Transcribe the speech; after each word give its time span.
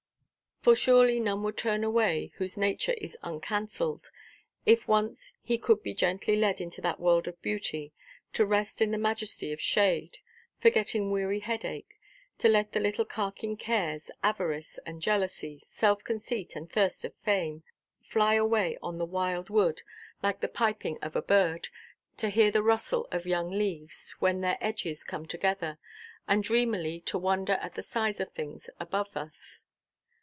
For 0.61 0.75
surely 0.75 1.19
none 1.19 1.41
would 1.41 1.57
turn 1.57 1.83
away, 1.83 2.33
whose 2.35 2.55
nature 2.55 2.93
is 3.01 3.17
uncancelled, 3.23 4.11
if 4.63 4.87
once 4.87 5.33
he 5.41 5.57
could 5.57 5.81
be 5.81 5.95
gently 5.95 6.35
led 6.35 6.61
into 6.61 6.81
that 6.81 6.99
world 6.99 7.27
of 7.27 7.41
beauty. 7.41 7.93
To 8.33 8.45
rest 8.45 8.79
in 8.79 8.91
the 8.91 8.99
majesty 8.99 9.51
of 9.51 9.59
shade, 9.59 10.19
forgetting 10.59 11.09
weary 11.09 11.39
headache; 11.39 11.99
to 12.37 12.47
let 12.47 12.73
the 12.73 12.79
little 12.79 13.05
carking 13.05 13.57
cares, 13.57 14.11
avarice 14.21 14.77
and 14.85 15.01
jealousy, 15.01 15.63
self–conceit 15.65 16.55
and 16.55 16.71
thirst 16.71 17.03
of 17.05 17.15
fame, 17.15 17.63
fly 17.99 18.35
away 18.35 18.77
on 18.83 18.99
the 18.99 19.05
wild 19.07 19.49
wood, 19.49 19.81
like 20.21 20.41
the 20.41 20.47
piping 20.47 20.99
of 21.01 21.15
a 21.15 21.23
bird; 21.23 21.69
to 22.17 22.29
hear 22.29 22.51
the 22.51 22.61
rustle 22.61 23.07
of 23.11 23.25
young 23.25 23.49
leaves, 23.49 24.11
when 24.19 24.41
their 24.41 24.59
edges 24.61 25.03
come 25.03 25.25
together, 25.25 25.79
and 26.27 26.43
dreamily 26.43 26.99
to 26.99 27.17
wonder 27.17 27.53
at 27.53 27.73
the 27.73 27.81
size 27.81 28.19
of 28.19 28.31
things 28.33 28.69
above 28.79 29.17
us. 29.17 29.65